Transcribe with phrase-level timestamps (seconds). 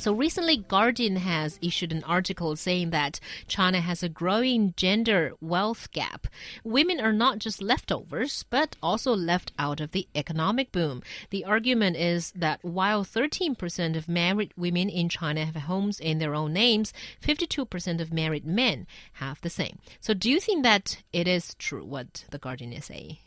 [0.00, 5.92] So recently, Guardian has issued an article saying that China has a growing gender wealth
[5.92, 6.26] gap.
[6.64, 11.02] Women are not just leftovers, but also left out of the economic boom.
[11.28, 16.34] The argument is that while 13% of married women in China have homes in their
[16.34, 19.80] own names, 52% of married men have the same.
[20.00, 23.18] So do you think that it is true what the Guardian is saying?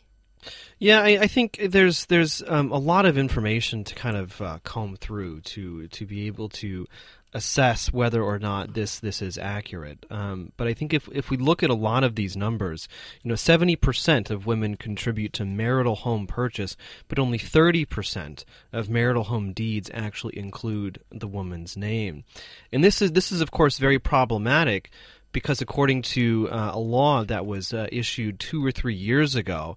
[0.78, 4.58] Yeah, I, I, think there's there's um, a lot of information to kind of uh,
[4.64, 6.86] comb through to to be able to
[7.34, 10.06] assess whether or not this this is accurate.
[10.08, 12.88] Um, but I think if if we look at a lot of these numbers,
[13.22, 16.76] you know, seventy percent of women contribute to marital home purchase,
[17.08, 22.24] but only thirty percent of marital home deeds actually include the woman's name,
[22.72, 24.90] and this is this is of course very problematic
[25.32, 29.76] because according to uh, a law that was uh, issued two or three years ago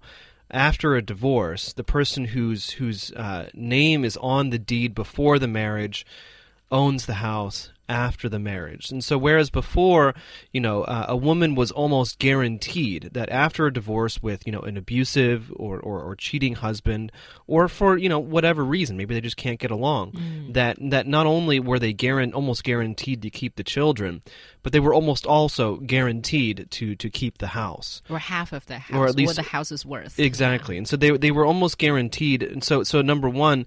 [0.50, 5.48] after a divorce, the person whose whose uh, name is on the deed before the
[5.48, 6.06] marriage
[6.70, 8.90] owns the house after the marriage.
[8.90, 10.14] And so, whereas before,
[10.52, 14.60] you know, uh, a woman was almost guaranteed that after a divorce with, you know,
[14.60, 17.10] an abusive or, or, or, cheating husband,
[17.46, 20.52] or for, you know, whatever reason, maybe they just can't get along, mm.
[20.52, 24.22] that, that not only were they guaran- almost guaranteed to keep the children,
[24.62, 28.02] but they were almost also guaranteed to, to keep the house.
[28.10, 30.18] Or half of the house, or at least what the house is worth.
[30.18, 30.74] Exactly.
[30.74, 30.80] Yeah.
[30.80, 32.42] And so they, they were almost guaranteed.
[32.42, 33.66] And so, so number one,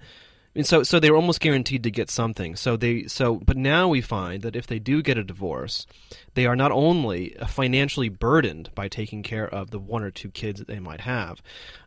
[0.56, 2.56] and so so they were almost guaranteed to get something.
[2.56, 5.86] So they so but now we find that if they do get a divorce,
[6.34, 10.60] they are not only financially burdened by taking care of the one or two kids
[10.60, 11.42] that they might have,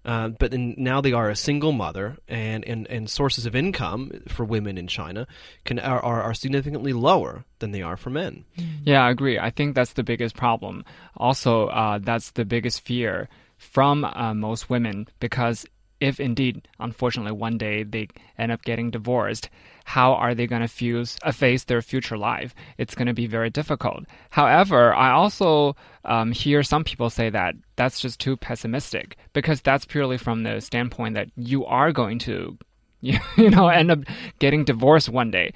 [0.04, 4.44] uh, but now they are a single mother, and, and, and sources of income for
[4.44, 5.26] women in China
[5.64, 8.44] can are, are significantly lower than they are for men.
[8.84, 9.38] Yeah, I agree.
[9.38, 10.84] I think that's the biggest problem.
[11.16, 15.64] Also, uh, that's the biggest fear from uh, most women because
[16.00, 19.48] if indeed, unfortunately, one day they end up getting divorced,
[19.84, 22.54] how are they going to fuse, uh, face their future life?
[22.78, 24.04] It's going to be very difficult.
[24.30, 29.84] However, I also um, hear some people say that that's just too pessimistic because that's
[29.84, 32.58] purely from the standpoint that you are going to,
[33.00, 34.00] you know, end up
[34.38, 35.52] getting divorced one day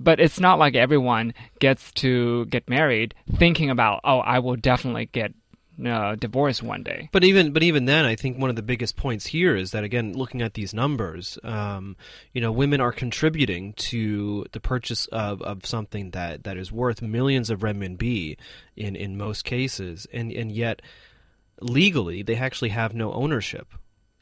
[0.00, 5.06] but it's not like everyone gets to get married thinking about oh i will definitely
[5.12, 5.34] get
[5.84, 7.08] uh, divorce one day.
[7.12, 9.84] But even but even then, I think one of the biggest points here is that
[9.84, 11.96] again, looking at these numbers, um,
[12.32, 17.02] you know, women are contributing to the purchase of, of something that, that is worth
[17.02, 18.36] millions of renminbi
[18.76, 20.82] in in most cases, and and yet
[21.60, 23.74] legally they actually have no ownership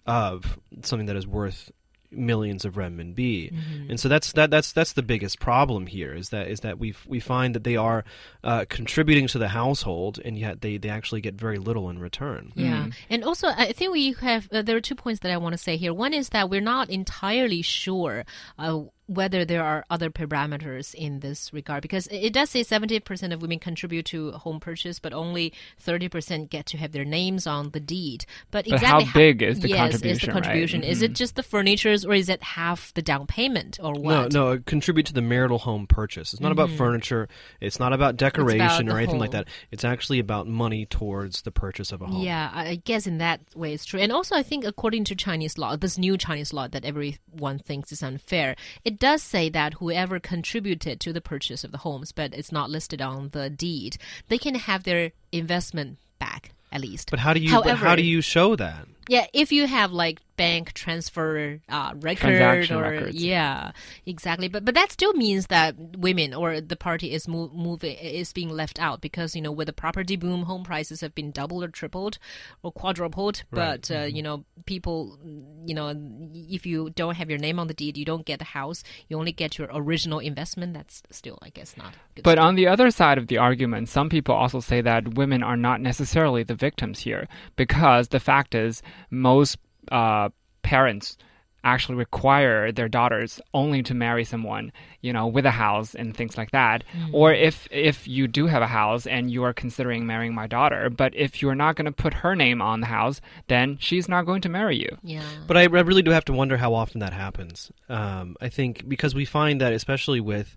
[0.06, 1.70] of something that is worth
[2.12, 3.90] millions of renminbi, mm-hmm.
[3.90, 6.94] and so that's that that's that's the biggest problem here is that is that we
[7.06, 8.04] we find that they are
[8.44, 12.52] uh, contributing to the household, and yet they they actually get very little in return.
[12.54, 12.90] Yeah, mm-hmm.
[13.10, 15.58] and also I think we have uh, there are two points that I want to
[15.58, 15.94] say here.
[15.94, 18.24] One is that we're not entirely sure.
[18.58, 23.42] Uh, whether there are other parameters in this regard because it does say 70% of
[23.42, 25.52] women contribute to home purchase but only
[25.84, 29.60] 30% get to have their names on the deed but, but exactly how big is
[29.60, 30.90] the yes, contribution is the contribution right?
[30.90, 31.04] mm -hmm.
[31.04, 34.58] it just the furnitures or is it half the down payment or what no no
[34.64, 36.60] contribute to the marital home purchase it's not mm -hmm.
[36.60, 36.78] about mm-hmm.
[36.78, 37.28] furniture
[37.60, 39.26] it's not about decoration about or anything home.
[39.26, 43.06] like that it's actually about money towards the purchase of a home yeah i guess
[43.06, 46.16] in that way it's true and also i think according to chinese law this new
[46.16, 51.20] chinese law that everyone thinks is unfair it does say that whoever contributed to the
[51.20, 53.96] purchase of the homes, but it's not listed on the deed,
[54.28, 57.10] they can have their investment back at least.
[57.10, 58.86] But how do you However, how do you show that?
[59.08, 63.16] Yeah, if you have like bank transfer uh, record or records.
[63.16, 63.72] yeah,
[64.06, 64.48] exactly.
[64.48, 68.48] But but that still means that women or the party is move, moving is being
[68.48, 71.68] left out because you know with the property boom, home prices have been doubled or
[71.68, 72.18] tripled
[72.62, 73.42] or quadrupled.
[73.50, 73.82] Right.
[73.82, 74.16] But uh, mm-hmm.
[74.16, 75.18] you know people,
[75.66, 75.94] you know,
[76.34, 78.82] if you don't have your name on the deed, you don't get the house.
[79.08, 80.74] You only get your original investment.
[80.74, 81.94] That's still, I guess, not.
[82.22, 85.56] but on the other side of the argument, some people also say that women are
[85.56, 89.58] not necessarily the victims here because the fact is most
[89.90, 90.28] uh,
[90.62, 91.16] parents
[91.64, 96.36] actually require their daughters only to marry someone you know with a house and things
[96.36, 96.82] like that.
[96.92, 97.10] Mm.
[97.12, 100.90] or if if you do have a house and you are considering marrying my daughter
[100.90, 104.26] but if you're not going to put her name on the house then she's not
[104.26, 104.98] going to marry you.
[105.02, 105.22] Yeah.
[105.46, 107.70] But i, I really do have to wonder how often that happens.
[107.88, 110.56] Um, i think because we find that especially with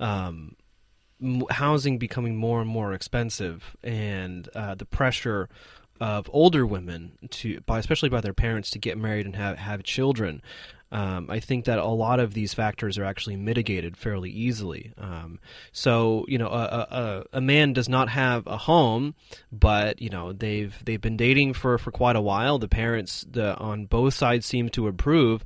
[0.00, 0.56] um,
[1.50, 5.48] housing becoming more and more expensive and uh, the pressure
[6.00, 9.82] of older women to by especially by their parents to get married and have have
[9.82, 10.42] children
[10.92, 14.92] um, I think that a lot of these factors are actually mitigated fairly easily.
[14.96, 15.40] Um,
[15.72, 19.14] so you know, a, a, a, man does not have a home,
[19.50, 22.58] but you know they've they've been dating for, for quite a while.
[22.58, 25.44] The parents the, on both sides seem to approve,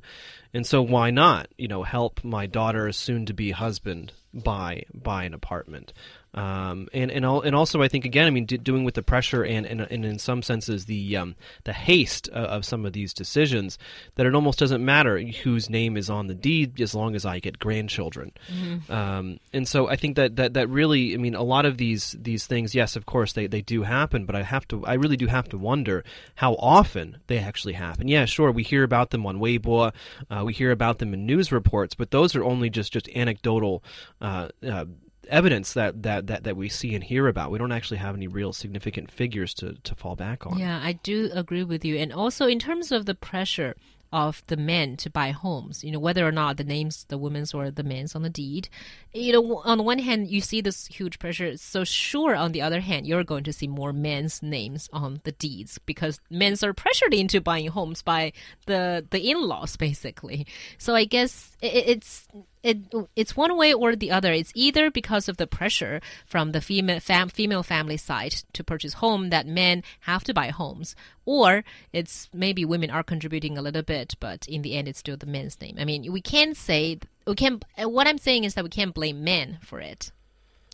[0.53, 5.23] and so why not you know help my daughter's soon to be husband buy buy
[5.23, 5.91] an apartment.
[6.33, 9.65] Um, and and and also I think again I mean doing with the pressure and,
[9.65, 11.35] and and in some senses the um,
[11.65, 13.77] the haste of, of some of these decisions
[14.15, 17.39] that it almost doesn't matter whose name is on the deed as long as I
[17.39, 18.31] get grandchildren.
[18.49, 18.91] Mm-hmm.
[18.91, 22.15] Um, and so I think that, that that really I mean a lot of these
[22.17, 25.17] these things yes of course they, they do happen but I have to I really
[25.17, 26.05] do have to wonder
[26.35, 28.07] how often they actually happen.
[28.07, 29.91] Yeah sure we hear about them on Weibo,
[30.29, 33.83] uh, we hear about them in news reports but those are only just just anecdotal.
[34.21, 34.85] Uh, uh,
[35.31, 37.51] evidence that, that, that, that we see and hear about.
[37.51, 40.59] We don't actually have any real significant figures to, to fall back on.
[40.59, 41.97] Yeah, I do agree with you.
[41.97, 43.75] And also, in terms of the pressure,
[44.13, 47.53] of the men to buy homes, you know, whether or not the names the women's
[47.53, 48.67] or the men's on the deed.
[49.13, 51.55] You know, on the one hand, you see this huge pressure.
[51.57, 55.31] So sure, on the other hand, you're going to see more men's names on the
[55.31, 58.33] deeds because men's are pressured into buying homes by
[58.65, 60.45] the the in-laws, basically.
[60.77, 62.27] So I guess it, it's
[62.63, 64.31] it it's one way or the other.
[64.33, 68.93] It's either because of the pressure from the female fam, female family side to purchase
[68.93, 73.81] home that men have to buy homes, or it's maybe women are contributing a little
[73.81, 75.77] bit, but in the end, it's still the men's name.
[75.79, 77.61] I mean, we can't say we can.
[77.81, 80.11] Uh, what I'm saying is that we can't blame men for it.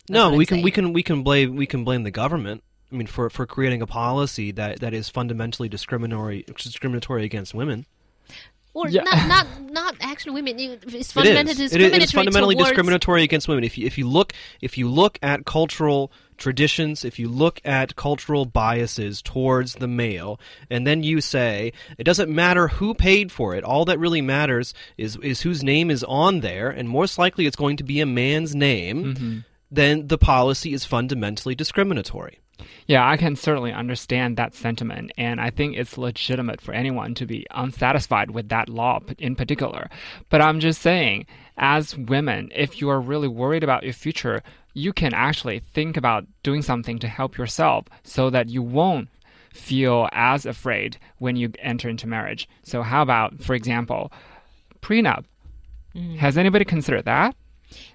[0.06, 0.64] That's no, we can saying.
[0.64, 2.62] we can we can blame we can blame the government.
[2.92, 7.86] I mean, for for creating a policy that that is fundamentally discriminatory discriminatory against women
[8.74, 9.02] or yeah.
[9.02, 10.58] not not not actually women.
[10.58, 11.96] It's fundamentally it discriminatory.
[11.96, 12.68] It is fundamentally towards...
[12.70, 13.64] discriminatory against women.
[13.64, 17.96] If you if you look if you look at cultural traditions, if you look at
[17.96, 20.38] cultural biases towards the male,
[20.70, 24.74] and then you say it doesn't matter who paid for it, all that really matters
[24.96, 28.06] is is whose name is on there, and most likely it's going to be a
[28.06, 29.04] man's name.
[29.04, 29.38] Mm-hmm.
[29.70, 32.40] Then the policy is fundamentally discriminatory.
[32.86, 37.26] Yeah, I can certainly understand that sentiment, and I think it's legitimate for anyone to
[37.26, 39.88] be unsatisfied with that law in particular.
[40.28, 41.26] But I'm just saying,
[41.56, 44.42] as women, if you are really worried about your future,
[44.74, 49.08] you can actually think about doing something to help yourself so that you won't
[49.52, 52.48] feel as afraid when you enter into marriage.
[52.62, 54.12] So, how about, for example,
[54.80, 55.24] prenup?
[55.94, 56.16] Mm.
[56.16, 57.34] Has anybody considered that?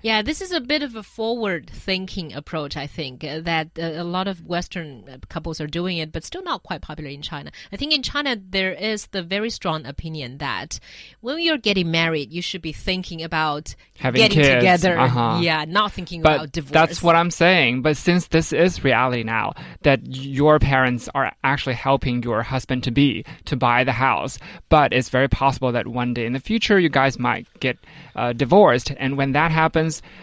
[0.01, 3.83] Yeah, this is a bit of a forward thinking approach, I think, uh, that uh,
[3.95, 7.21] a lot of Western uh, couples are doing it, but still not quite popular in
[7.21, 7.51] China.
[7.71, 10.79] I think in China, there is the very strong opinion that
[11.21, 14.55] when you're getting married, you should be thinking about Having getting kids.
[14.55, 14.99] together.
[14.99, 15.39] Uh-huh.
[15.41, 16.71] Yeah, not thinking but about divorce.
[16.71, 17.81] That's what I'm saying.
[17.81, 22.91] But since this is reality now, that your parents are actually helping your husband to
[22.91, 24.37] be to buy the house,
[24.69, 27.77] but it's very possible that one day in the future, you guys might get
[28.15, 28.91] uh, divorced.
[28.97, 29.62] And when that happens,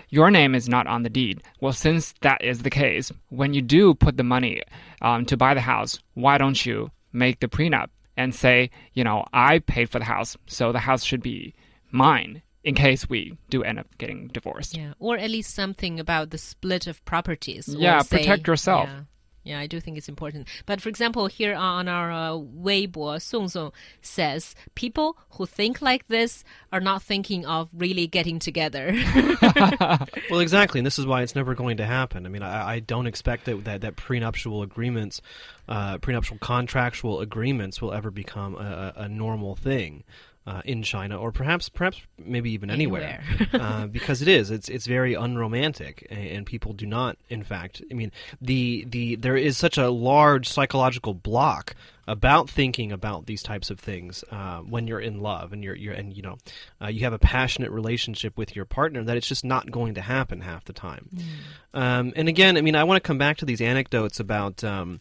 [0.09, 1.43] your name is not on the deed.
[1.61, 4.63] Well, since that is the case, when you do put the money
[5.03, 9.25] um, to buy the house, why don't you make the prenup and say, you know,
[9.33, 11.55] I paid for the house, so the house should be
[11.91, 14.77] mine in case we do end up getting divorced.
[14.77, 17.69] Yeah, or at least something about the split of properties.
[17.69, 18.89] Yeah, say, protect yourself.
[18.89, 19.01] Yeah.
[19.43, 20.49] Yeah, I do think it's important.
[20.67, 23.73] But for example, here on our uh, Weibo, Song Song
[24.03, 28.93] says people who think like this are not thinking of really getting together.
[30.31, 32.27] well, exactly, and this is why it's never going to happen.
[32.27, 35.23] I mean, I, I don't expect that, that that prenuptial agreements,
[35.69, 40.05] uh, prenuptial contractual agreements, will ever become a, a normal thing
[40.51, 43.49] uh, in China, or perhaps perhaps maybe even anywhere, anywhere.
[43.65, 47.95] uh, because it is it's it's very unromantic, and, people do not, in fact, I
[47.95, 48.11] mean
[48.41, 51.77] the the there is such a large psychological block
[52.09, 55.95] about thinking about these types of things uh, when you're in love and you're you're
[55.95, 56.37] and you know
[56.83, 60.01] uh, you have a passionate relationship with your partner that it's just not going to
[60.01, 61.09] happen half the time.
[61.15, 61.81] Mm.
[61.81, 64.65] Um, and again, I mean, I want to come back to these anecdotes about.
[64.65, 65.01] Um,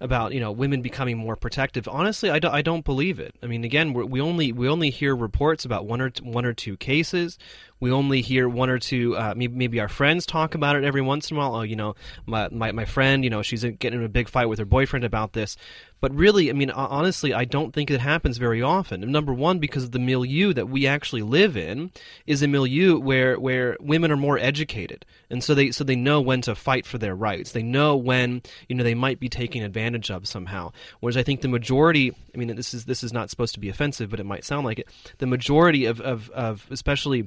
[0.00, 1.88] about you know women becoming more protective.
[1.88, 3.36] Honestly, I, do, I don't believe it.
[3.42, 6.76] I mean, again, we only we only hear reports about one or one or two
[6.76, 7.38] cases.
[7.80, 9.16] We only hear one or two.
[9.16, 11.56] Uh, maybe, our friends talk about it every once in a while.
[11.56, 11.94] Oh, you know,
[12.26, 15.04] my my, my friend, you know, she's getting in a big fight with her boyfriend
[15.04, 15.56] about this.
[16.00, 19.00] But really, I mean, honestly, I don't think it happens very often.
[19.12, 21.90] Number one, because the milieu that we actually live in
[22.26, 26.20] is a milieu where where women are more educated, and so they so they know
[26.20, 27.52] when to fight for their rights.
[27.52, 30.72] They know when you know they might be taken advantage of somehow.
[31.00, 33.68] Whereas I think the majority, I mean, this is this is not supposed to be
[33.68, 34.88] offensive, but it might sound like it.
[35.18, 37.26] The majority of of, of especially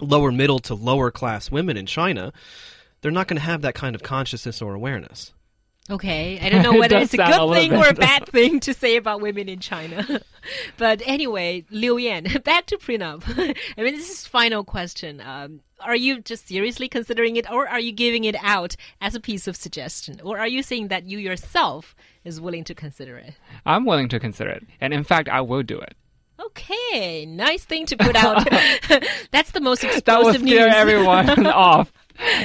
[0.00, 2.32] lower middle to lower class women in China,
[3.00, 5.32] they're not going to have that kind of consciousness or awareness.
[5.88, 7.94] Okay, I don't know whether does it's a sound a good little thing or a
[7.94, 10.20] bad thing to say about women in China.
[10.76, 13.24] but anyway, Liu Yan, back to prenup.
[13.26, 15.20] I mean, this is final question.
[15.20, 19.20] Um, are you just seriously considering it, or are you giving it out as a
[19.20, 23.34] piece of suggestion, or are you saying that you yourself is willing to consider it?
[23.66, 25.96] I'm willing to consider it, and in fact, I will do it.
[26.46, 28.48] Okay, nice thing to put out.
[29.30, 30.74] That's the most explosive That will scare news.
[30.82, 31.92] everyone off,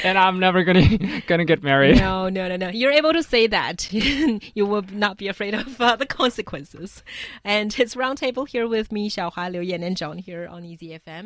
[0.04, 1.98] and I'm never gonna gonna get married.
[1.98, 2.70] No, no, no, no.
[2.70, 3.92] You're able to say that.
[3.94, 7.04] you will not be afraid of uh, the consequences.
[7.44, 11.24] And it's Roundtable here with me, Xiaohua, Liu Yan, and John here on Easy FM.